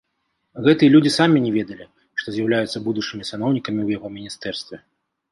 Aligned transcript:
Гэтыя 0.67 0.91
людзі 0.93 1.09
самі 1.15 1.41
не 1.45 1.51
ведалі, 1.57 1.85
што 2.21 2.27
з'яўляюцца 2.35 2.77
будучымі 2.87 3.27
саноўнікамі 3.31 3.79
ў 3.83 3.89
яго 3.99 4.07
міністэрстве. 4.15 4.77